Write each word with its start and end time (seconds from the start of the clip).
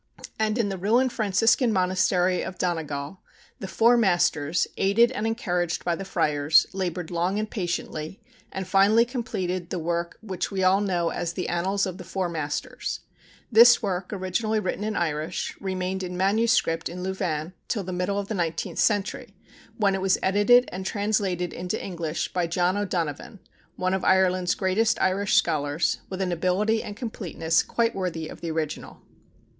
And 0.39 0.57
in 0.57 0.69
the 0.69 0.79
ruined 0.79 1.13
Franciscan 1.13 1.71
monastery 1.71 2.41
of 2.41 2.57
Donegal, 2.57 3.19
the 3.59 3.67
Four 3.67 3.97
Masters, 3.97 4.67
aided 4.75 5.11
and 5.11 5.27
encouraged 5.27 5.85
by 5.85 5.95
the 5.95 6.03
Friars, 6.03 6.65
labored 6.73 7.11
long 7.11 7.37
and 7.37 7.47
patiently, 7.47 8.19
and 8.51 8.65
finally 8.67 9.05
completed 9.05 9.69
the 9.69 9.77
work 9.77 10.17
which 10.23 10.49
we 10.49 10.63
all 10.63 10.81
know 10.81 11.09
as 11.09 11.33
the 11.33 11.47
Annals 11.47 11.85
of 11.85 11.99
the 11.99 12.03
Four 12.03 12.29
Masters. 12.29 13.01
This 13.51 13.83
work, 13.83 14.11
originally 14.11 14.59
written 14.59 14.83
in 14.83 14.95
Irish, 14.95 15.55
remained 15.61 16.01
in 16.01 16.17
manuscript 16.17 16.89
in 16.89 17.03
Louvain 17.03 17.53
till 17.67 17.83
the 17.83 17.93
middle 17.93 18.17
of 18.17 18.27
the 18.27 18.33
nineteenth 18.33 18.79
century, 18.79 19.35
when 19.77 19.93
it 19.93 20.01
was 20.01 20.17
edited 20.23 20.67
and 20.71 20.83
translated 20.83 21.53
into 21.53 21.79
English 21.79 22.33
by 22.33 22.47
John 22.47 22.75
O'Donovan, 22.75 23.39
one 23.75 23.93
of 23.93 24.03
Ireland's 24.03 24.55
greatest 24.55 24.99
Irish 24.99 25.35
scholars, 25.35 25.99
with 26.09 26.21
an 26.23 26.31
ability 26.31 26.81
and 26.81 26.97
completeness 26.97 27.61
quite 27.61 27.93
worthy 27.93 28.27
of 28.27 28.41
the 28.41 28.49
original. 28.49 29.03